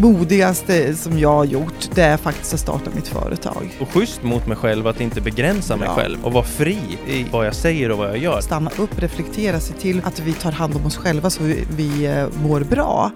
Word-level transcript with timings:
modigaste 0.00 0.94
som 0.96 1.18
jag 1.18 1.32
har 1.32 1.44
gjort, 1.44 1.90
det 1.94 2.02
är 2.02 2.16
faktiskt 2.16 2.54
att 2.54 2.60
starta 2.60 2.90
mitt 2.94 3.08
företag. 3.08 3.76
Och 3.80 3.88
schysst 3.88 4.22
mot 4.22 4.46
mig 4.46 4.56
själv 4.56 4.86
att 4.86 5.00
inte 5.00 5.20
begränsa 5.20 5.76
mig 5.76 5.88
Ja. 5.88 5.94
själv 5.94 6.24
och 6.24 6.32
vara 6.32 6.44
fri 6.44 6.78
i 7.06 7.26
vad 7.32 7.46
jag 7.46 7.54
säger 7.54 7.90
och 7.90 7.98
vad 7.98 8.08
jag 8.08 8.18
gör. 8.18 8.40
Stanna 8.40 8.70
upp, 8.78 8.98
reflektera, 8.98 9.60
se 9.60 9.74
till 9.74 10.00
att 10.04 10.20
vi 10.20 10.32
tar 10.32 10.52
hand 10.52 10.76
om 10.76 10.86
oss 10.86 10.96
själva 10.96 11.30
så 11.30 11.42
vi, 11.42 11.64
vi 11.76 12.06
eh, 12.06 12.26
mår 12.42 12.60
bra. 12.60 13.10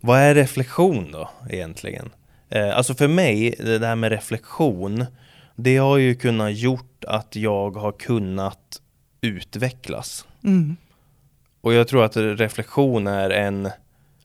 Vad 0.00 0.18
är 0.18 0.34
reflektion 0.34 1.12
då 1.12 1.30
egentligen? 1.50 2.10
Eh, 2.50 2.76
alltså 2.76 2.94
för 2.94 3.08
mig, 3.08 3.54
det 3.58 3.78
där 3.78 3.96
med 3.96 4.12
reflektion, 4.12 5.04
det 5.56 5.76
har 5.76 5.96
ju 5.96 6.14
kunnat 6.14 6.54
gjort 6.56 7.04
att 7.06 7.36
jag 7.36 7.70
har 7.70 7.92
kunnat 7.92 8.80
utvecklas. 9.20 10.26
Mm. 10.44 10.76
Och 11.60 11.74
jag 11.74 11.88
tror 11.88 12.04
att 12.04 12.16
reflektion 12.16 13.06
är 13.06 13.30
en 13.30 13.68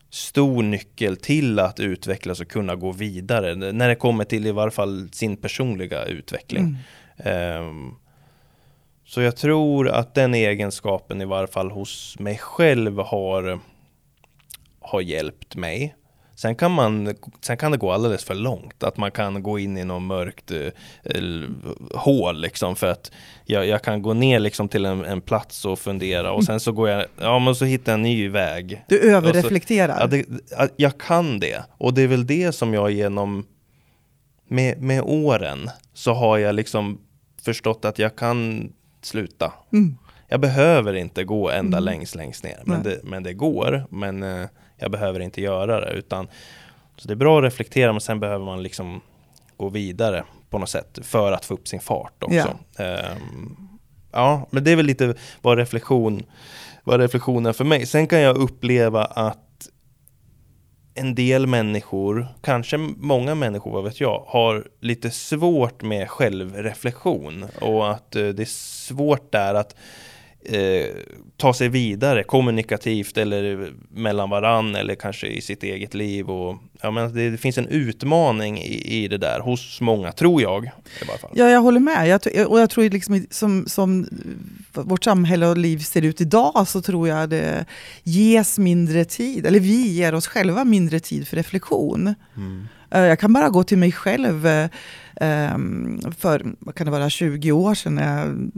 stor 0.09 0.63
nyckel 0.63 1.17
till 1.17 1.59
att 1.59 1.79
utvecklas 1.79 2.39
och 2.41 2.47
kunna 2.47 2.75
gå 2.75 2.91
vidare. 2.91 3.55
När 3.55 3.89
det 3.89 3.95
kommer 3.95 4.23
till 4.23 4.47
i 4.47 4.51
varje 4.51 4.71
fall 4.71 5.09
sin 5.11 5.37
personliga 5.37 6.05
utveckling. 6.05 6.63
Mm. 6.63 6.77
Ehm, 7.17 7.95
så 9.05 9.21
jag 9.21 9.35
tror 9.35 9.89
att 9.89 10.15
den 10.15 10.33
egenskapen 10.33 11.21
i 11.21 11.25
varje 11.25 11.47
fall 11.47 11.71
hos 11.71 12.19
mig 12.19 12.37
själv 12.37 12.99
har, 12.99 13.59
har 14.79 15.01
hjälpt 15.01 15.55
mig. 15.55 15.95
Sen 16.39 16.55
kan, 16.55 16.71
man, 16.71 17.15
sen 17.41 17.57
kan 17.57 17.71
det 17.71 17.77
gå 17.77 17.91
alldeles 17.91 18.23
för 18.23 18.35
långt, 18.35 18.83
att 18.83 18.97
man 18.97 19.11
kan 19.11 19.43
gå 19.43 19.59
in 19.59 19.77
i 19.77 19.83
något 19.83 20.01
mörkt 20.01 20.51
eh, 20.51 20.67
hål 21.93 22.41
liksom 22.41 22.75
för 22.75 22.87
att 22.87 23.11
jag, 23.45 23.67
jag 23.67 23.83
kan 23.83 24.01
gå 24.01 24.13
ner 24.13 24.39
liksom 24.39 24.69
till 24.69 24.85
en, 24.85 25.05
en 25.05 25.21
plats 25.21 25.65
och 25.65 25.79
fundera 25.79 26.31
och 26.31 26.43
sen 26.43 26.59
så 26.59 26.71
går 26.71 26.89
jag, 26.89 27.05
ja 27.19 27.39
men 27.39 27.55
så 27.55 27.65
hittar 27.65 27.91
jag 27.91 27.97
en 27.97 28.01
ny 28.01 28.29
väg. 28.29 28.85
Du 28.87 28.99
överreflekterar. 28.99 29.97
Ja, 29.99 30.07
det, 30.07 30.25
jag 30.75 30.97
kan 30.97 31.39
det. 31.39 31.63
Och 31.77 31.93
det 31.93 32.01
är 32.01 32.07
väl 32.07 32.27
det 32.27 32.51
som 32.51 32.73
jag 32.73 32.91
genom 32.91 33.45
med, 34.47 34.81
med 34.81 35.01
åren 35.01 35.69
så 35.93 36.13
har 36.13 36.37
jag 36.37 36.55
liksom 36.55 37.01
förstått 37.41 37.85
att 37.85 37.99
jag 37.99 38.15
kan 38.15 38.71
sluta. 39.01 39.53
Mm. 39.73 39.97
Jag 40.27 40.39
behöver 40.39 40.93
inte 40.93 41.23
gå 41.23 41.49
ända 41.49 41.77
Mm. 41.77 41.83
längst 41.85 42.15
längst 42.15 42.43
ner. 42.43 42.59
Men 42.65 42.83
det, 42.83 42.99
men 43.03 43.23
det 43.23 43.33
går. 43.33 43.85
Men 43.89 44.23
eh, 44.23 44.47
jag 44.79 44.91
behöver 44.91 45.19
inte 45.19 45.41
göra 45.41 45.81
det. 45.81 45.91
Utan, 45.91 46.27
så 46.97 47.07
det 47.07 47.13
är 47.13 47.15
bra 47.15 47.37
att 47.37 47.43
reflektera 47.43 47.91
men 47.91 48.01
sen 48.01 48.19
behöver 48.19 48.45
man 48.45 48.63
liksom 48.63 49.01
gå 49.57 49.69
vidare 49.69 50.23
på 50.49 50.59
något 50.59 50.69
sätt 50.69 50.99
för 51.01 51.31
att 51.31 51.45
få 51.45 51.53
upp 51.53 51.67
sin 51.67 51.79
fart 51.79 52.23
också. 52.23 52.57
Ehm, 52.77 53.57
ja, 54.11 54.47
men 54.49 54.63
det 54.63 54.71
är 54.71 54.75
väl 54.75 54.85
lite 54.85 55.15
vad 55.41 55.57
reflektion 55.57 56.23
vad 56.83 56.99
reflektion 56.99 57.45
är 57.45 57.53
för 57.53 57.63
mig. 57.63 57.85
Sen 57.85 58.07
kan 58.07 58.19
jag 58.19 58.37
uppleva 58.37 59.05
att 59.05 59.69
en 60.93 61.15
del 61.15 61.47
människor, 61.47 62.27
kanske 62.41 62.77
många 62.77 63.35
människor, 63.35 63.71
vad 63.71 63.83
vet 63.83 64.01
jag, 64.01 64.23
har 64.27 64.67
lite 64.79 65.11
svårt 65.11 65.81
med 65.81 66.09
självreflektion 66.09 67.45
och 67.61 67.91
att 67.91 68.15
eh, 68.15 68.27
det 68.27 68.43
är 68.43 68.45
svårt 68.85 69.31
där 69.31 69.53
att 69.53 69.75
eh, 70.45 70.85
ta 71.37 71.53
sig 71.53 71.69
vidare 71.69 72.23
kommunikativt 72.23 73.17
eller 73.17 73.73
mellan 73.89 74.29
varann 74.29 74.75
eller 74.75 74.95
kanske 74.95 75.27
i 75.27 75.41
sitt 75.41 75.63
eget 75.63 75.93
liv. 75.93 76.29
Och, 76.29 76.57
ja, 76.81 76.91
men 76.91 77.13
det, 77.13 77.29
det 77.29 77.37
finns 77.37 77.57
en 77.57 77.67
utmaning 77.67 78.57
i, 78.57 79.03
i 79.03 79.07
det 79.07 79.17
där 79.17 79.39
hos 79.39 79.81
många, 79.81 80.11
tror 80.11 80.41
jag. 80.41 80.65
I 80.65 81.05
varje 81.07 81.19
fall. 81.19 81.31
Ja, 81.33 81.49
jag 81.49 81.61
håller 81.61 81.79
med. 81.79 82.07
Jag, 82.07 82.51
och 82.51 82.59
jag 82.59 82.69
tror 82.69 82.89
liksom 82.89 83.25
som, 83.29 83.65
som 83.67 84.07
vårt 84.73 85.03
samhälle 85.03 85.47
och 85.47 85.57
liv 85.57 85.79
ser 85.79 86.01
ut 86.01 86.21
idag 86.21 86.67
så 86.67 86.81
tror 86.81 87.07
jag 87.07 87.29
det 87.29 87.65
ges 88.03 88.57
mindre 88.57 89.05
tid, 89.05 89.45
eller 89.45 89.59
vi 89.59 89.87
ger 89.87 90.15
oss 90.15 90.27
själva 90.27 90.65
mindre 90.65 90.99
tid 90.99 91.27
för 91.27 91.37
reflektion. 91.37 92.15
Mm. 92.35 92.67
Eh, 92.91 93.01
jag 93.01 93.19
kan 93.19 93.33
bara 93.33 93.49
gå 93.49 93.63
till 93.63 93.77
mig 93.77 93.91
själv 93.91 94.47
eh, 94.47 94.69
ehm, 95.15 95.99
för, 96.17 96.55
vad 96.59 96.75
kan 96.75 96.85
det 96.85 96.91
vara, 96.91 97.09
20 97.09 97.51
år 97.51 97.75
sedan 97.75 97.95
när 97.95 98.17
jag 98.17 98.51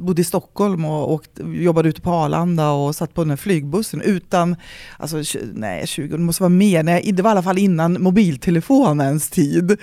bodde 0.00 0.22
i 0.22 0.24
Stockholm 0.24 0.84
och, 0.84 1.14
och 1.14 1.24
jobbade 1.44 1.88
ute 1.88 2.00
på 2.00 2.10
Arlanda 2.10 2.70
och 2.70 2.96
satt 2.96 3.14
på 3.14 3.22
den 3.22 3.30
här 3.30 3.36
flygbussen 3.36 4.00
utan, 4.00 4.56
alltså 4.98 5.22
nej 5.52 5.86
20, 5.86 6.16
det 6.16 6.22
måste 6.22 6.42
vara 6.42 6.48
mer, 6.48 6.82
nej, 6.82 7.12
det 7.12 7.22
var 7.22 7.30
i 7.30 7.32
alla 7.32 7.42
fall 7.42 7.58
innan 7.58 8.02
mobiltelefonens 8.02 9.30
tid. 9.30 9.76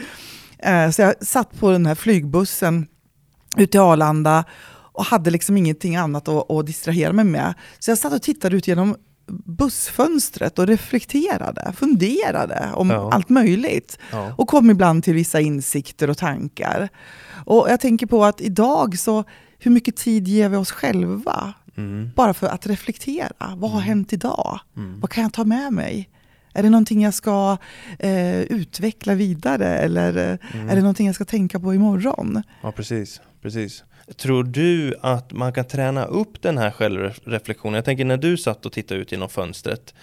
Eh, 0.59 0.89
så 0.89 1.01
jag 1.01 1.25
satt 1.25 1.59
på 1.59 1.71
den 1.71 1.85
här 1.85 1.95
flygbussen 1.95 2.87
ut 3.57 3.71
till 3.71 3.79
Arlanda 3.79 4.43
och 4.93 5.05
hade 5.05 5.31
liksom 5.31 5.57
ingenting 5.57 5.95
annat 5.95 6.27
att, 6.27 6.51
att 6.51 6.65
distrahera 6.65 7.13
mig 7.13 7.25
med. 7.25 7.53
Så 7.79 7.91
jag 7.91 7.97
satt 7.97 8.13
och 8.13 8.21
tittade 8.21 8.55
ut 8.55 8.67
genom 8.67 8.95
bussfönstret 9.45 10.59
och 10.59 10.67
reflekterade, 10.67 11.73
funderade 11.77 12.69
om 12.73 12.89
Ja. 12.89 13.09
allt 13.13 13.29
möjligt. 13.29 13.97
Ja. 14.11 14.33
Och 14.37 14.47
kom 14.47 14.69
ibland 14.69 15.03
till 15.03 15.13
vissa 15.13 15.39
insikter 15.39 16.09
och 16.09 16.17
tankar. 16.17 16.89
Och 17.45 17.67
jag 17.69 17.79
tänker 17.79 18.05
på 18.05 18.25
att 18.25 18.41
idag 18.41 18.99
så, 18.99 19.23
hur 19.59 19.71
mycket 19.71 19.95
tid 19.95 20.27
ger 20.27 20.49
vi 20.49 20.57
oss 20.57 20.71
själva? 20.71 21.53
Mm. 21.77 22.09
Bara 22.15 22.33
för 22.33 22.47
att 22.47 22.67
reflektera. 22.67 23.55
Vad 23.57 23.71
har 23.71 23.79
hänt 23.79 24.13
idag? 24.13 24.59
Mm. 24.77 24.99
Vad 24.99 25.09
kan 25.09 25.23
jag 25.23 25.33
ta 25.33 25.43
med 25.43 25.73
mig? 25.73 26.09
Är 26.53 26.63
det 26.63 26.69
någonting 26.69 27.01
jag 27.01 27.13
ska 27.13 27.57
eh, 27.99 28.41
utveckla 28.41 29.13
vidare 29.15 29.67
eller 29.79 30.17
eh, 30.31 30.37
Mm. 30.53 30.69
är 30.69 30.75
det 30.75 30.81
någonting 30.81 31.05
jag 31.05 31.15
ska 31.15 31.25
tänka 31.25 31.59
på 31.59 31.73
imorgon? 31.73 32.43
Ja, 32.61 32.71
precis. 32.71 33.21
precis. 33.41 33.83
Tror 34.17 34.43
du 34.43 34.95
att 35.01 35.31
man 35.33 35.53
kan 35.53 35.65
träna 35.65 36.05
upp 36.05 36.41
den 36.41 36.57
här 36.57 36.71
självreflektionen? 36.71 37.75
Jag 37.75 37.85
tänker 37.85 38.05
när 38.05 38.17
du 38.17 38.37
satt 38.37 38.65
och 38.65 38.71
tittade 38.71 38.99
ut 39.01 39.11
genom 39.11 39.29
fönstret 39.29 39.93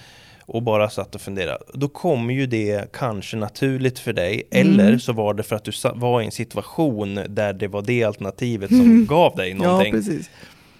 och 0.47 0.63
bara 0.63 0.91
satt 0.91 1.15
och 1.15 1.21
funderade, 1.21 1.59
då 1.75 1.89
kommer 1.89 2.35
ju 2.35 2.47
det 2.47 2.93
kanske 2.93 3.37
naturligt 3.37 3.99
för 3.99 4.13
dig, 4.13 4.43
Mm. 4.51 4.81
eller 4.81 4.99
så 4.99 5.13
var 5.13 5.35
det 5.35 5.43
för 5.43 5.57
att 5.57 5.65
du 5.65 5.73
var 5.95 6.23
i 6.23 6.25
en 6.25 6.31
situation 6.33 7.21
där 7.29 7.53
det 7.53 7.69
var 7.69 7.83
det 7.83 8.05
alternativet 8.05 8.69
som 8.71 9.07
gav 9.07 9.37
dig 9.37 9.51
Ja, 9.51 9.57
någonting. 9.57 9.93
precis. 9.93 10.31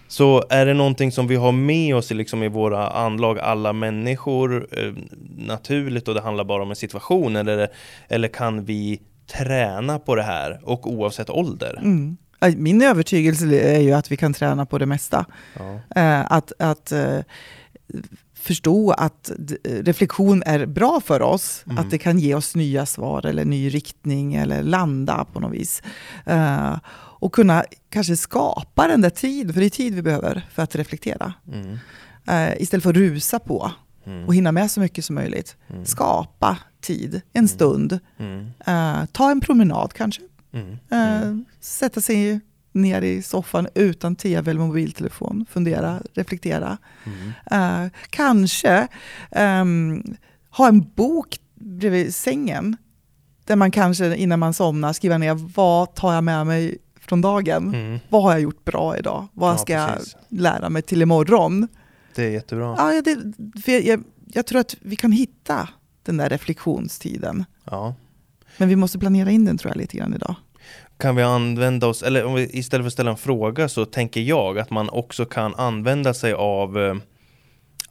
Så 0.09 0.45
är 0.51 0.67
det 0.67 0.75
någonting 0.75 1.13
som 1.13 1.27
vi 1.29 1.37
har 1.37 1.53
med 1.53 1.97
oss 1.97 2.11
i, 2.11 2.15
liksom 2.15 2.43
i 2.43 2.49
våra 2.49 2.89
anlag, 2.91 3.39
alla 3.39 3.73
människor, 3.73 4.67
eh, 4.73 4.93
naturligt 5.37 6.09
och 6.09 6.15
det 6.15 6.21
handlar 6.21 6.45
bara 6.45 6.63
om 6.63 6.71
en 6.71 6.77
situation, 6.77 7.37
eller, 7.37 7.69
eller 8.09 8.29
kan 8.29 8.65
vi 8.65 9.01
träna 9.39 9.99
på 9.99 10.15
det 10.15 10.23
här, 10.23 10.61
och 10.65 10.87
oavsett 10.93 11.31
ålder? 11.31 11.79
Mm. 11.83 12.17
Eh, 12.41 12.55
Min 12.57 12.83
övertygelse 12.83 13.61
är 13.61 13.81
ju 13.81 13.93
att 13.93 14.13
vi 14.13 14.17
kan 14.17 14.33
träna 14.35 14.67
på 14.67 14.79
det 14.79 14.87
mesta. 14.87 15.25
Ja. 15.59 15.81
Eh, 16.01 16.33
att 16.33 16.53
att 16.59 16.93
eh, 16.93 17.19
förstå 18.35 18.91
att 18.93 19.31
reflektion 19.65 20.43
är 20.47 20.67
bra 20.67 21.01
för 21.05 21.23
oss. 21.23 21.63
Mm. 21.67 21.79
Att 21.79 21.91
det 21.91 21.99
kan 21.99 22.19
ge 22.19 22.35
oss 22.35 22.55
nya 22.57 22.87
svar 22.87 23.27
eller 23.27 23.45
ny 23.45 23.69
riktning 23.69 24.35
eller 24.35 24.63
landa 24.63 25.27
på 25.33 25.41
något 25.41 25.53
vis. 25.55 25.83
Eh, 26.27 26.77
och 27.21 27.33
kunna 27.33 27.65
kanske 27.91 28.17
skapa 28.17 28.89
den 28.89 29.01
där 29.01 29.11
tid, 29.11 29.53
för 29.55 29.61
det 29.61 29.67
är 29.67 29.71
tid 29.71 29.95
vi 29.95 30.03
behöver 30.03 30.47
för 30.53 30.63
att 30.63 30.75
reflektera. 30.77 31.33
Mm. 31.53 31.79
Istället 32.59 32.83
för 32.83 32.91
att 32.91 32.97
rusa 32.97 33.39
på 33.39 33.73
Mm. 34.07 34.25
och 34.27 34.35
hinna 34.35 34.53
med 34.53 34.71
så 34.71 34.81
mycket 34.81 35.05
som 35.05 35.15
möjligt. 35.15 35.57
Mm. 35.71 35.85
Skapa 35.85 36.59
tid, 36.81 37.21
en 37.33 37.49
stund. 37.49 37.99
Mm. 38.19 39.07
Ta 39.13 39.31
en 39.31 39.41
promenad 39.41 39.93
kanske. 39.93 40.23
Mm. 40.53 40.71
Eh, 40.91 41.23
Mm. 41.23 41.45
Sätta 41.61 42.01
sig 42.01 42.41
ner 42.73 43.03
i 43.03 43.23
soffan 43.23 43.69
utan 43.75 44.17
tv 44.17 44.51
eller 44.51 44.61
mobiltelefon. 44.61 45.47
Fundera, 45.51 46.03
reflektera. 46.15 46.79
Mm. 47.05 47.85
Eh, 47.85 47.91
kanske 48.11 48.89
ehm, 49.31 50.03
ha 50.51 50.69
en 50.69 50.81
bok 50.95 51.37
bredvid 51.55 52.15
sängen. 52.15 52.77
Där 53.45 53.57
man 53.57 53.71
kanske 53.71 54.17
innan 54.17 54.39
man 54.39 54.55
somnar 54.55 54.93
skriver 54.93 55.19
ner 55.19 55.35
vad 55.55 55.95
tar 55.95 56.15
jag 56.15 56.25
med 56.25 56.47
mig 56.47 56.79
från 57.01 57.21
dagen. 57.21 57.75
Mm. 57.75 57.99
Vad 58.09 58.23
har 58.23 58.31
jag 58.33 58.41
gjort 58.41 58.65
bra 58.65 58.99
idag? 58.99 59.27
Vad 59.33 59.53
Ja, 59.55 59.59
ska 59.59 59.73
jag 59.73 59.89
precis. 59.97 60.17
lära 60.29 60.71
mig 60.71 60.83
till 60.83 61.03
imorgon? 61.03 61.69
Det 62.15 62.25
är 62.25 62.31
jättebra. 62.31 62.75
Ja, 62.79 63.03
det, 63.03 63.19
jag, 63.73 63.83
jag, 63.85 64.05
jag 64.33 64.47
tror 64.47 64.61
att 64.61 64.77
vi 64.81 64.97
kan 64.97 65.13
hitta 65.13 65.69
den 66.03 66.17
där 66.17 66.29
reflektionstiden. 66.29 67.45
Ja. 67.65 67.95
Men 68.59 68.69
vi 68.69 68.77
måste 68.77 68.99
planera 68.99 69.31
in 69.31 69.45
den 69.45 69.59
tror 69.59 69.71
jag 69.71 69.77
lite 69.77 69.97
grann 69.97 70.15
idag. 70.15 70.35
Kan 70.99 71.17
vi 71.17 71.23
använda 71.23 71.87
oss, 71.87 72.03
eller 72.03 72.25
om 72.25 72.35
vi, 72.35 72.59
istället 72.59 72.85
för 72.85 72.87
att 72.87 72.93
ställa 72.93 73.11
en 73.11 73.17
fråga 73.17 73.69
så 73.69 73.85
tänker 73.85 74.21
jag 74.21 74.59
att 74.59 74.71
man 74.71 74.89
också 74.89 75.25
kan 75.25 75.55
använda 75.55 76.15
sig 76.15 76.33
av 76.33 76.79
eh, 76.79 76.95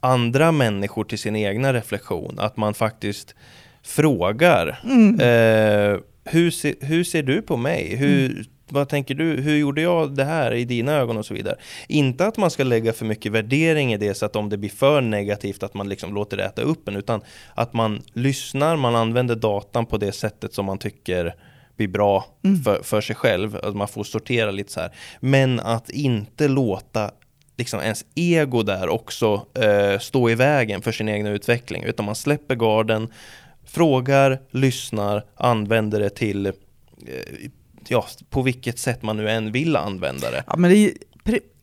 andra 0.00 0.52
människor 0.52 1.04
till 1.04 1.18
sin 1.18 1.36
egna 1.36 1.72
reflektion. 1.72 2.38
Att 2.38 2.56
man 2.56 2.74
faktiskt 2.74 3.34
frågar 3.82 4.80
Mm. 4.84 5.14
eh, 5.20 5.98
hur, 6.24 6.50
se, 6.50 6.74
hur 6.80 7.04
ser 7.04 7.22
du 7.22 7.42
på 7.42 7.56
mig? 7.56 7.96
Hur, 7.96 8.44
Vad 8.68 8.88
tänker 8.88 9.14
du? 9.14 9.40
Hur 9.40 9.56
gjorde 9.56 9.80
jag 9.80 10.16
det 10.16 10.24
här 10.24 10.54
i 10.54 10.64
dina 10.64 10.92
ögon 10.92 11.16
och 11.16 11.26
så 11.26 11.34
vidare? 11.34 11.56
Inte 11.88 12.26
att 12.26 12.36
man 12.36 12.50
ska 12.50 12.64
lägga 12.64 12.92
för 12.92 13.04
mycket 13.04 13.32
värdering 13.32 13.92
i 13.92 13.96
det 13.96 14.14
så 14.14 14.26
att 14.26 14.36
om 14.36 14.48
det 14.48 14.56
blir 14.56 14.70
för 14.70 15.00
negativt 15.00 15.62
att 15.62 15.74
man 15.74 15.88
liksom 15.88 16.14
låter 16.14 16.36
det 16.36 16.44
äta 16.44 16.62
upp 16.62 16.88
en 16.88 16.96
utan 16.96 17.20
att 17.54 17.72
man 17.72 18.02
lyssnar, 18.12 18.76
man 18.76 18.96
använder 18.96 19.36
datan 19.36 19.86
på 19.86 19.96
det 19.96 20.12
sättet 20.12 20.54
som 20.54 20.66
man 20.66 20.78
tycker 20.78 21.34
blir 21.76 21.88
bra 21.88 22.24
Mm. 22.44 22.62
för, 22.62 22.82
för 22.82 23.00
sig 23.00 23.16
själv. 23.16 23.56
Att 23.62 23.76
man 23.76 23.88
får 23.88 24.04
sortera 24.04 24.50
lite 24.50 24.72
så 24.72 24.80
här. 24.80 24.90
Men 25.20 25.60
att 25.60 25.90
inte 25.90 26.48
låta 26.48 27.10
liksom 27.56 27.80
ens 27.80 28.04
ego 28.14 28.62
där 28.62 28.88
också 28.88 29.46
eh, 29.54 29.98
stå 29.98 30.30
i 30.30 30.34
vägen 30.34 30.82
för 30.82 30.92
sin 30.92 31.08
egen 31.08 31.26
utveckling, 31.26 31.82
utan 31.82 32.06
man 32.06 32.14
släpper 32.14 32.54
garden, 32.54 33.08
frågar, 33.64 34.40
lyssnar, 34.50 35.24
använder 35.34 36.00
det 36.00 36.10
till 36.10 36.46
eh, 36.46 36.52
ja, 37.90 38.06
på 38.30 38.42
vilket 38.42 38.78
sätt 38.78 39.02
man 39.02 39.16
nu 39.16 39.30
än 39.30 39.52
vill 39.52 39.76
använda 39.76 40.30
det. 40.30 40.44
Ja, 40.46 40.56
men 40.56 40.70
det 40.70 40.76
är 40.76 40.92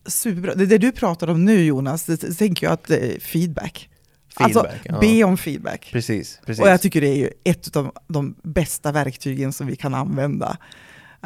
superbra. 0.06 0.54
Det, 0.56 0.66
det 0.66 0.78
du 0.78 0.92
pratar 0.92 1.30
om 1.30 1.46
nu 1.46 1.64
Jonas, 1.64 2.06
det, 2.06 2.22
det 2.22 2.34
tänker 2.34 2.66
jag 2.66 2.74
att 2.74 2.88
det 2.88 3.16
är 3.16 3.20
feedback. 3.20 3.90
Feedback, 4.38 4.66
alltså, 4.66 4.90
ja. 4.90 5.00
be 5.00 5.24
om 5.24 5.38
feedback. 5.38 5.90
Precis, 5.92 6.40
precis. 6.46 6.64
Och 6.64 6.70
jag 6.70 6.82
tycker 6.82 7.02
det 7.02 7.08
är 7.08 7.16
ju 7.16 7.30
ett 7.44 7.76
av 7.76 7.92
de 8.08 8.36
bästa 8.44 8.92
verktygen 8.92 9.54
som 9.54 9.68
vi 9.68 9.76
kan 9.76 9.94
använda. 9.94 10.58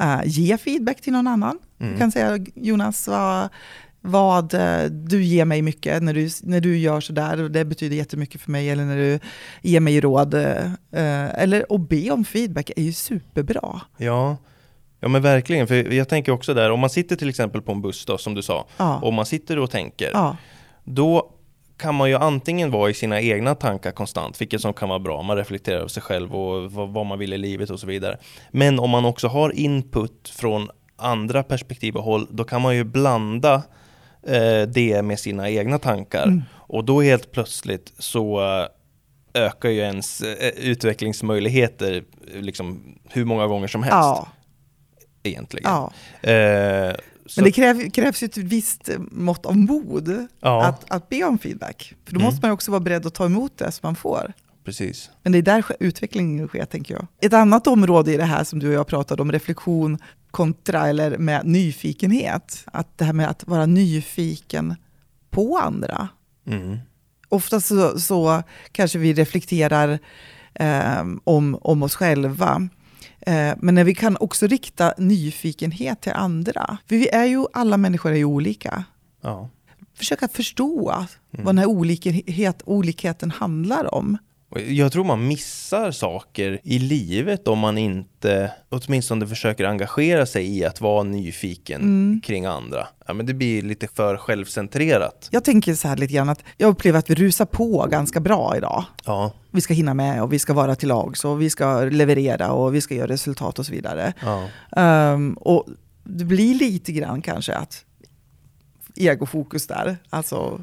Uh, 0.02 0.22
ge 0.26 0.58
feedback 0.58 1.02
till 1.02 1.14
någon 1.14 1.28
annan. 1.28 1.60
Mm. 1.80 1.94
Du 1.94 2.00
kan 2.00 2.12
säga 2.12 2.40
Jonas, 2.56 3.08
vad, 3.08 3.50
vad 4.02 4.54
eh, 4.54 4.84
du 4.84 5.24
ger 5.24 5.46
mig 5.46 5.62
mycket 5.62 6.04
när 6.04 6.14
du, 6.14 6.30
när 6.44 6.62
du 6.62 6.78
gör 6.78 7.02
sådär, 7.02 7.42
och 7.42 7.52
det 7.52 7.66
betyder 7.66 7.96
jättemycket 7.96 8.42
för 8.42 8.52
mig, 8.52 8.70
eller 8.70 8.86
när 8.86 8.98
du 8.98 9.20
ger 9.62 9.80
mig 9.80 10.02
råd. 10.02 10.34
Uh, 10.34 10.74
eller 10.92 11.66
att 11.70 11.90
be 11.90 12.12
om 12.12 12.26
feedback 12.26 12.72
är 12.76 12.84
ju 12.84 12.94
superbra. 12.94 13.82
Ja, 13.98 14.38
Ja 15.00 15.08
men 15.08 15.22
verkligen, 15.22 15.68
för 15.68 15.94
jag 15.94 16.10
tänker 16.10 16.32
också 16.32 16.54
där, 16.54 16.72
om 16.72 16.80
man 16.80 16.90
sitter 16.90 17.16
till 17.16 17.30
exempel 17.30 17.62
på 17.62 17.72
en 17.72 17.82
buss 17.82 18.06
då, 18.06 18.18
som 18.18 18.34
du 18.36 18.42
sa, 18.42 18.66
Ja. 18.78 19.00
och 19.00 19.14
man 19.14 19.26
sitter 19.26 19.60
och 19.60 19.72
tänker, 19.72 20.10
Ja. 20.14 20.38
då 20.84 21.32
kan 21.78 21.96
man 21.96 22.10
ju 22.10 22.16
antingen 22.16 22.72
vara 22.72 22.90
i 22.90 22.94
sina 22.94 23.22
egna 23.22 23.56
tankar 23.56 23.92
konstant, 23.92 24.42
vilket 24.42 24.62
som 24.62 24.74
kan 24.74 24.90
vara 24.90 25.00
bra, 25.00 25.22
man 25.22 25.38
reflekterar 25.38 25.78
över 25.78 25.88
sig 25.88 26.04
själv 26.04 26.36
och 26.36 26.72
vad, 26.72 27.06
man 27.06 27.20
vill 27.20 27.34
i 27.34 27.38
livet 27.38 27.70
och 27.70 27.80
så 27.80 27.88
vidare. 27.88 28.18
Men 28.52 28.80
om 28.80 28.90
man 28.90 29.06
också 29.06 29.28
har 29.28 29.52
input 29.60 30.30
från 30.36 30.70
andra 30.96 31.44
perspektiv 31.44 31.96
och 31.96 32.04
håll, 32.04 32.28
då 32.32 32.44
kan 32.44 32.62
man 32.62 32.76
ju 32.76 32.84
blanda 32.84 33.54
eh, 34.28 34.62
det 34.74 35.02
med 35.02 35.20
sina 35.20 35.50
egna 35.50 35.80
tankar. 35.80 36.24
Mm. 36.24 36.42
Och 36.52 36.84
då 36.84 37.02
helt 37.02 37.32
plötsligt 37.32 37.94
så 38.00 38.42
eh, 38.42 39.44
ökar 39.46 39.70
ju 39.70 39.80
ens 39.80 40.22
eh, 40.22 40.50
utvecklingsmöjligheter 40.50 42.04
liksom 42.34 42.96
hur 43.10 43.26
många 43.26 43.48
gånger 43.48 43.68
som 43.68 43.84
helst 43.84 43.96
Ja. 43.96 44.28
Egentligen. 45.24 45.72
Ja. 45.72 45.94
Eh, 46.30 46.96
Men 47.36 47.44
det 47.46 47.52
kräv, 47.52 47.90
krävs 47.90 48.24
ju 48.24 48.26
ett 48.26 48.38
visst 48.38 48.90
mått 49.12 49.46
av 49.46 49.58
mod 49.58 50.28
ja, 50.40 50.66
att, 50.66 50.92
att 50.92 51.10
be 51.10 51.24
om 51.24 51.38
feedback. 51.40 51.94
För 52.06 52.14
då 52.14 52.20
Mm. 52.20 52.26
måste 52.26 52.46
man 52.48 52.52
också 52.52 52.72
vara 52.72 52.80
beredd 52.82 53.06
att 53.06 53.14
ta 53.14 53.26
emot 53.26 53.58
det 53.58 53.72
som 53.72 53.88
man 53.88 53.96
får. 53.96 54.34
precis. 54.66 55.10
Men 55.24 55.32
det 55.32 55.38
är 55.38 55.42
där 55.42 55.64
utvecklingen 55.80 56.48
sker, 56.48 56.66
tänker 56.66 56.94
jag. 56.94 57.08
Ett 57.22 57.34
annat 57.34 57.68
område 57.68 58.14
i 58.14 58.18
det 58.18 58.24
här 58.24 58.44
som 58.44 58.60
du 58.60 58.68
och 58.68 58.74
jag 58.74 58.88
pratade 58.88 59.22
om, 59.22 59.32
reflektion 59.32 59.98
kontra 60.32 60.88
eller 60.88 61.18
med 61.18 61.46
nyfikenhet. 61.46 62.64
Att 62.66 62.98
det 62.98 63.06
här 63.06 63.14
med 63.14 63.30
att 63.30 63.48
vara 63.48 63.66
nyfiken 63.66 64.76
på 65.30 65.58
andra. 65.58 66.08
Mm. 66.48 66.78
Ofta 67.30 67.60
så, 67.62 68.00
så 68.00 68.44
kanske 68.72 69.00
vi 69.00 69.14
reflekterar 69.14 70.00
eh, 70.54 71.04
om, 71.24 71.58
om 71.62 71.84
oss 71.84 71.96
själva. 71.96 72.70
Eh, 73.22 73.54
men 73.58 73.76
när 73.76 73.84
vi 73.84 73.96
kan 73.96 74.18
också 74.20 74.48
rikta 74.48 74.94
nyfikenhet 74.98 76.02
till 76.02 76.12
andra. 76.12 76.78
För 76.88 76.96
vi 76.96 77.10
är 77.10 77.26
ju, 77.26 77.46
alla 77.54 77.78
människor 77.78 78.12
är 78.12 78.16
ju 78.16 78.26
olika. 78.26 78.84
Ja. 79.22 79.50
Försöka 79.94 80.28
förstå 80.28 81.06
Mm. 81.34 81.46
vad 81.46 81.56
den 81.56 81.58
här 81.58 81.66
olikhet, 81.70 82.62
olikheten 82.66 83.32
handlar 83.32 83.94
om. 83.96 84.18
Jag 84.68 84.92
tror 84.92 85.04
man 85.04 85.28
missar 85.28 85.92
saker 85.92 86.60
i 86.64 86.80
livet 86.80 87.48
om 87.48 87.60
man 87.60 87.78
inte 87.78 88.52
åtminstone 88.70 89.28
försöker 89.28 89.66
engagera 89.66 90.26
sig 90.26 90.58
i 90.58 90.66
att 90.66 90.82
vara 90.82 91.04
nyfiken 91.04 91.82
Mm. 91.82 92.22
kring 92.22 92.46
andra. 92.46 92.88
Ja, 93.08 93.14
men 93.14 93.26
det 93.26 93.34
blir 93.34 93.62
lite 93.62 93.88
för 93.88 94.18
självcentrerat. 94.18 95.28
Jag 95.32 95.44
tänker 95.44 95.74
så 95.74 95.88
här 95.88 95.98
lite 95.98 96.14
grann 96.14 96.30
att 96.30 96.44
jag 96.58 96.68
upplever 96.70 97.00
att 97.00 97.10
vi 97.10 97.16
rusar 97.16 97.46
på 97.46 97.88
ganska 97.92 98.20
bra 98.20 98.54
idag. 98.58 98.84
Ja, 99.06 99.32
Vi 99.52 99.62
ska 99.62 99.74
hinna 99.74 99.94
med 99.94 100.24
och 100.24 100.34
vi 100.34 100.40
ska 100.40 100.54
vara 100.54 100.76
till 100.76 100.88
lags 100.90 101.26
och 101.26 101.42
vi 101.42 101.50
ska 101.50 101.82
leverera 101.84 102.52
och 102.52 102.76
vi 102.76 102.82
ska 102.82 102.96
göra 102.96 103.08
resultat 103.08 103.60
och 103.60 103.66
så 103.66 103.72
vidare. 103.72 104.14
ja, 104.22 104.48
Ehm, 104.82 105.34
och 105.34 105.66
det 106.04 106.26
blir 106.26 106.56
lite 106.56 106.92
grann 106.92 107.22
kanske 107.22 107.54
att 107.54 107.86
egofokus 108.96 109.68
där. 109.68 109.98
Alltså 110.10 110.62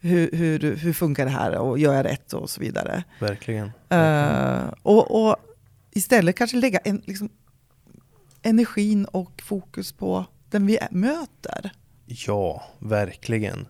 hur, 0.00 0.30
hur, 0.32 0.76
hur 0.76 0.92
funkar 0.92 1.24
det 1.24 1.30
här 1.30 1.58
och 1.58 1.78
gör 1.78 1.94
jag 1.94 2.04
rätt 2.04 2.32
och 2.32 2.50
så 2.50 2.60
vidare. 2.60 3.04
verkligen. 3.18 3.70
Eh, 3.88 4.72
och, 4.82 5.24
och 5.28 5.36
istället 5.92 6.36
kanske 6.36 6.56
lägga 6.56 6.78
en, 6.78 7.02
liksom, 7.04 7.28
energin 8.42 9.04
och 9.04 9.42
fokus 9.44 9.92
på 9.92 10.24
den 10.50 10.66
vi 10.66 10.78
möter. 10.90 11.70
Ja, 12.06 12.62
verkligen. 12.78 13.66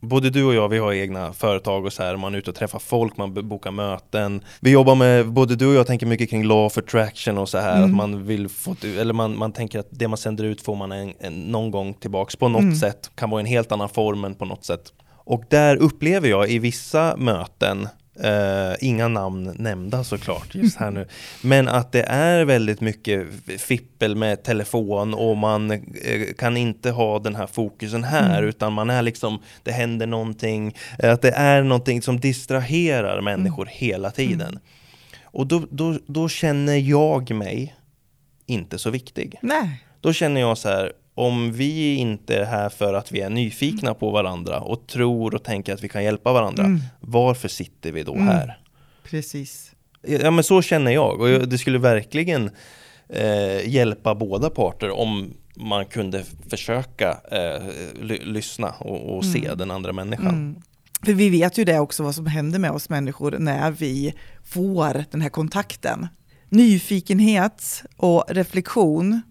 Både 0.00 0.30
du 0.30 0.44
och 0.44 0.54
jag, 0.54 0.68
vi 0.68 0.78
har 0.78 0.92
egna 0.92 1.32
företag 1.32 1.84
och 1.84 1.92
så 1.92 2.02
här, 2.02 2.16
man 2.16 2.34
är 2.34 2.38
ute 2.38 2.50
och 2.50 2.56
träffar 2.56 2.78
folk, 2.78 3.16
man 3.16 3.48
bokar 3.48 3.70
möten. 3.70 4.44
Vi 4.60 4.70
jobbar 4.70 4.94
med, 4.94 5.32
både 5.32 5.56
du 5.56 5.66
och 5.66 5.74
jag 5.74 5.86
tänker 5.86 6.06
mycket 6.06 6.30
kring 6.30 6.44
law 6.44 6.66
of 6.66 6.78
attraction 6.78 7.38
och 7.38 7.48
så 7.48 7.58
här, 7.58 7.76
Mm. 7.76 7.84
att 7.90 7.96
man 7.96 8.26
vill 8.26 8.48
få, 8.48 8.76
eller 8.82 9.12
man, 9.14 9.38
man 9.38 9.52
tänker 9.52 9.78
att 9.78 9.86
det 9.90 10.08
man 10.08 10.16
sänder 10.18 10.44
ut 10.44 10.60
får 10.62 10.76
man 10.76 10.92
en, 10.92 11.14
en, 11.20 11.40
någon 11.40 11.70
gång 11.70 11.94
tillbaks 11.94 12.36
på 12.36 12.48
något 12.48 12.62
Mm. 12.62 12.74
sätt, 12.76 13.10
kan 13.14 13.30
vara 13.30 13.40
i 13.40 13.42
en 13.42 13.46
helt 13.46 13.72
annan 13.72 13.88
form 13.88 14.20
men 14.20 14.34
på 14.34 14.44
något 14.44 14.64
sätt. 14.64 14.92
Och 15.24 15.44
där 15.50 15.76
upplever 15.76 16.28
jag 16.28 16.50
i 16.50 16.58
vissa 16.58 17.16
möten, 17.16 17.88
eh, 18.20 18.72
inga 18.80 19.08
namn 19.08 19.54
nämnda 19.58 20.04
såklart 20.04 20.54
just 20.54 20.76
här 20.76 20.90
nu, 20.90 21.08
men 21.42 21.68
att 21.68 21.92
det 21.92 22.02
är 22.02 22.44
väldigt 22.44 22.80
mycket 22.80 23.26
fippel 23.58 24.16
med 24.16 24.42
telefon 24.42 25.14
och 25.14 25.36
man 25.36 25.70
eh, 25.70 25.80
kan 26.38 26.56
inte 26.56 26.90
ha 26.90 27.18
den 27.18 27.36
här 27.36 27.46
fokusen 27.46 28.04
här 28.04 28.38
Mm. 28.38 28.48
utan 28.48 28.72
man 28.72 28.90
är 28.90 29.02
liksom, 29.02 29.42
det 29.62 29.72
händer 29.72 30.06
någonting, 30.06 30.74
eh, 30.98 31.12
att 31.12 31.22
det 31.22 31.30
är 31.30 31.62
någonting 31.62 32.02
som 32.02 32.20
distraherar 32.20 33.20
människor 33.20 33.68
hela 33.70 34.10
tiden. 34.10 34.48
Mm. 34.48 34.60
Och 35.24 35.46
då, 35.46 35.66
då, 35.70 35.98
då 36.06 36.28
känner 36.28 36.76
jag 36.76 37.30
mig 37.34 37.74
inte 38.46 38.78
så 38.78 38.90
viktig. 38.90 39.38
Nej. 39.42 39.84
Då 40.00 40.12
känner 40.12 40.40
jag 40.40 40.58
så 40.58 40.68
här, 40.68 40.92
om 41.14 41.52
vi 41.52 41.94
inte 41.94 42.36
är 42.36 42.44
här 42.44 42.68
för 42.68 42.94
att 42.94 43.12
vi 43.12 43.20
är 43.20 43.30
nyfikna 43.30 43.94
på 43.94 44.10
varandra 44.10 44.60
och 44.60 44.86
tror 44.86 45.34
och 45.34 45.42
tänker 45.44 45.74
att 45.74 45.82
vi 45.84 45.88
kan 45.88 46.04
hjälpa 46.04 46.32
varandra, 46.32 46.64
Mm. 46.64 46.80
varför 47.00 47.48
sitter 47.48 47.92
vi 47.92 48.02
då 48.02 48.14
Mm. 48.14 48.26
här? 48.26 48.58
Precis. 49.04 49.70
Ja 50.02 50.30
men 50.30 50.44
så 50.44 50.62
känner 50.62 50.90
jag 50.92 51.20
och 51.20 51.28
jag- 51.28 51.48
det 51.50 51.58
skulle 51.58 51.78
verkligen 51.78 52.50
eh, 53.08 53.68
hjälpa 53.68 54.14
båda 54.14 54.50
parter 54.50 54.90
om 54.90 55.34
man 55.56 55.86
kunde 55.86 56.24
försöka 56.50 57.10
eh, 57.30 57.62
ly- 58.02 58.24
lyssna 58.24 58.70
och, 58.78 59.16
och 59.16 59.24
se 59.24 59.44
Mm. 59.44 59.58
den 59.58 59.70
andra 59.70 59.92
människan. 59.92 60.26
Mm. 60.28 60.56
För 61.04 61.12
vi 61.12 61.28
vet 61.28 61.58
ju 61.58 61.64
det 61.64 61.78
också 61.78 62.02
vad 62.02 62.14
som 62.14 62.26
händer 62.26 62.58
med 62.58 62.70
oss 62.70 62.88
människor 62.88 63.36
när 63.38 63.70
vi 63.70 64.14
får 64.44 65.04
den 65.10 65.20
här 65.20 65.28
kontakten. 65.28 66.06
Nyfikenhet 66.48 67.82
och 67.96 68.24
reflektion 68.28 69.22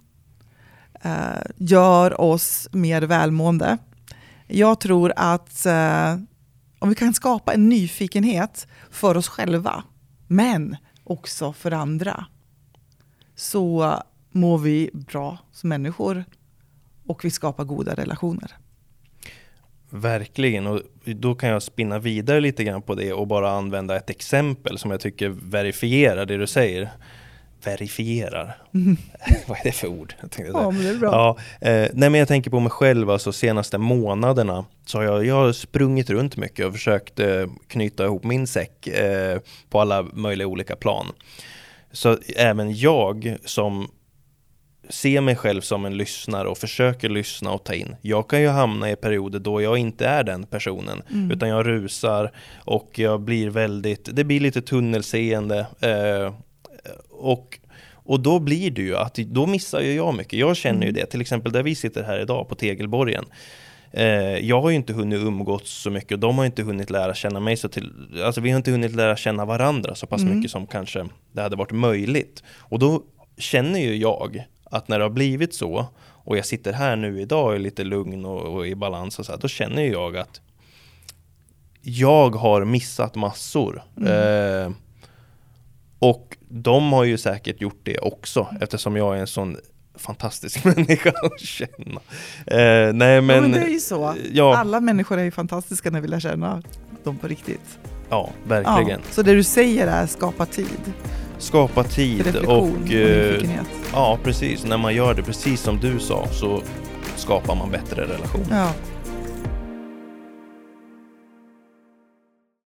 Eh, 1.03 1.41
gör 1.57 2.21
oss 2.21 2.69
mer 2.71 3.01
välmående. 3.01 3.77
Jag 4.47 4.79
tror 4.79 5.13
att 5.15 5.65
eh, 5.65 6.17
om 6.79 6.89
vi 6.89 6.95
kan 6.95 7.13
skapa 7.13 7.53
en 7.53 7.69
nyfikenhet 7.69 8.67
för 8.91 9.17
oss 9.17 9.27
själva, 9.27 9.83
men 10.27 10.77
också 11.03 11.53
för 11.53 11.71
andra, 11.71 12.25
så 13.35 13.97
mår 14.31 14.57
vi 14.57 14.89
bra 14.93 15.37
som 15.51 15.69
människor 15.69 16.25
och 17.07 17.25
vi 17.25 17.31
skapar 17.31 17.63
goda 17.63 17.93
relationer. 17.93 18.51
Verkligen, 19.89 20.67
och 20.67 20.81
då 21.05 21.35
kan 21.35 21.49
jag 21.49 21.63
spinna 21.63 21.99
vidare 21.99 22.41
lite 22.41 22.63
grann 22.63 22.81
på 22.81 22.95
det 22.95 23.13
och 23.13 23.27
bara 23.27 23.51
använda 23.51 23.95
ett 23.95 24.09
exempel 24.09 24.77
som 24.77 24.91
jag 24.91 24.99
tycker 24.99 25.29
verifierar 25.29 26.25
det 26.25 26.37
du 26.37 26.47
säger. 26.47 26.89
Verifierar? 27.63 28.57
Vad 29.47 29.57
är 29.57 29.63
det 29.63 29.71
för 29.71 29.87
ord? 29.87 30.15
Jag 30.21 30.31
tänkte. 30.31 30.51
Ja, 30.55 30.71
men 30.71 30.83
det 30.83 30.89
är 30.89 30.95
bra. 30.95 31.11
Ja, 31.11 31.37
eh, 31.69 31.89
nej 31.93 32.09
men 32.09 32.13
jag 32.15 32.27
tänker 32.27 32.51
på 32.51 32.59
mig 32.59 32.69
själv, 32.71 33.09
alltså 33.09 33.31
senaste 33.33 33.77
månaderna 33.77 34.65
så 34.85 34.97
har 34.97 35.05
jag, 35.05 35.25
jag 35.25 35.35
har 35.35 35.51
sprungit 35.51 36.09
runt 36.09 36.37
mycket 36.37 36.65
och 36.65 36.73
försökt 36.73 37.19
eh, 37.19 37.45
knyta 37.67 38.05
ihop 38.05 38.23
min 38.23 38.47
säck 38.47 38.87
eh, 38.87 39.39
på 39.69 39.81
alla 39.81 40.03
möjliga 40.03 40.47
olika 40.47 40.75
plan. 40.75 41.05
Så 41.91 42.17
även 42.35 42.75
jag 42.75 43.35
som 43.45 43.87
ser 44.89 45.21
mig 45.21 45.35
själv 45.35 45.61
som 45.61 45.85
en 45.85 45.97
lyssnare 45.97 46.47
och 46.47 46.57
försöker 46.57 47.09
lyssna 47.09 47.51
och 47.51 47.63
ta 47.63 47.73
in. 47.73 47.95
Jag 48.01 48.29
kan 48.29 48.41
ju 48.41 48.47
hamna 48.47 48.91
i 48.91 48.95
perioder 48.95 49.39
då 49.39 49.61
jag 49.61 49.77
inte 49.77 50.05
är 50.07 50.23
den 50.23 50.43
personen, 50.45 51.01
Mm. 51.11 51.31
utan 51.31 51.49
jag 51.49 51.67
rusar 51.67 52.31
och 52.55 52.91
jag 52.99 53.21
blir 53.21 53.49
väldigt, 53.49 54.09
det 54.15 54.23
blir 54.23 54.39
lite 54.39 54.61
tunnelseende. 54.61 55.67
Och, 57.09 57.59
och 57.93 58.19
då 58.19 58.39
blir 58.39 58.71
det 58.71 58.81
ju 58.81 58.97
att, 58.97 59.15
då 59.15 59.45
missar 59.45 59.81
ju 59.81 59.93
jag 59.93 60.15
mycket. 60.15 60.39
Jag 60.39 60.57
känner 60.57 60.81
ju 60.81 60.89
Mm. 60.89 60.93
det, 61.01 61.05
till 61.05 61.21
exempel 61.21 61.51
där 61.51 61.63
vi 61.63 61.75
sitter 61.75 62.03
här 62.03 62.19
idag 62.19 62.49
på 62.49 62.55
Tegelborgen. 62.55 63.25
Eh, 63.91 64.05
jag 64.37 64.61
har 64.61 64.69
ju 64.69 64.75
inte 64.75 64.93
hunnit 64.93 65.19
umgås 65.19 65.69
så 65.69 65.89
mycket 65.89 66.11
och 66.11 66.19
de 66.19 66.37
har 66.37 66.45
inte 66.45 66.63
hunnit 66.63 66.89
lära 66.89 67.13
känna 67.13 67.39
mig 67.39 67.57
så 67.57 67.67
till, 67.69 67.91
alltså 68.25 68.41
vi 68.41 68.49
har 68.49 68.57
inte 68.57 68.71
hunnit 68.71 68.95
lära 68.95 69.15
känna 69.15 69.45
varandra 69.45 69.95
så 69.95 70.07
pass 70.07 70.21
Mm. 70.21 70.35
mycket 70.37 70.51
som 70.51 70.67
kanske 70.67 71.07
det 71.31 71.41
hade 71.41 71.55
varit 71.55 71.71
möjligt. 71.71 72.43
Och 72.57 72.79
då 72.79 73.03
känner 73.37 73.79
ju 73.79 73.95
jag 73.95 74.43
att 74.63 74.87
när 74.87 74.99
det 74.99 75.05
har 75.05 75.09
blivit 75.09 75.53
så 75.53 75.85
och 76.25 76.37
jag 76.37 76.45
sitter 76.45 76.73
här 76.73 76.95
nu 76.95 77.21
idag 77.21 77.45
och 77.47 77.55
är 77.55 77.59
lite 77.59 77.83
lugn 77.83 78.25
och, 78.25 78.41
och 78.41 78.67
i 78.67 78.75
balans 78.75 79.19
och 79.19 79.25
så 79.25 79.31
här, 79.31 79.39
då 79.39 79.47
känner 79.47 79.83
jag 79.83 80.17
att 80.17 80.41
jag 81.81 82.35
har 82.35 82.65
missat 82.65 83.15
massor. 83.15 83.83
Mm. 83.97 84.65
Eh, 84.67 84.71
och 85.99 86.32
de 86.55 86.93
har 86.93 87.03
ju 87.03 87.17
säkert 87.17 87.61
gjort 87.61 87.79
det 87.83 87.97
också 87.97 88.47
eftersom 88.61 88.95
jag 88.95 89.15
är 89.15 89.21
en 89.21 89.27
sån 89.27 89.57
fantastisk 89.95 90.63
människa 90.75 91.09
att 91.23 91.39
känna. 91.39 92.01
Eh, 92.45 92.93
nej 92.93 93.21
men, 93.21 93.35
ja, 93.35 93.41
men 93.41 93.51
det 93.51 93.59
är 93.59 93.69
ju 93.69 93.79
så. 93.79 94.15
Ja. 94.31 94.57
Alla 94.57 94.79
människor 94.79 95.19
är 95.19 95.23
ju 95.23 95.31
fantastiska 95.31 95.91
när 95.91 96.01
vi 96.01 96.07
lär 96.07 96.19
känna 96.19 96.61
dem 97.03 97.17
på 97.17 97.27
riktigt. 97.27 97.79
Ja, 98.09 98.29
verkligen. 98.47 98.99
Ja, 98.99 99.11
så 99.11 99.21
det 99.21 99.33
du 99.33 99.43
säger 99.43 99.87
är 99.87 100.05
skapa 100.05 100.45
tid? 100.45 100.93
Skapa 101.37 101.83
tid 101.83 102.35
och, 102.35 102.63
och 102.63 102.91
eh, 102.93 103.43
ja 103.93 104.19
precis, 104.23 104.65
när 104.65 104.77
man 104.77 104.95
gör 104.95 105.13
det 105.13 105.23
precis 105.23 105.61
som 105.61 105.79
du 105.79 105.99
sa 105.99 106.27
så 106.31 106.61
skapar 107.15 107.55
man 107.55 107.71
bättre 107.71 108.01
relationer. 108.01 108.57
Ja. 108.57 108.92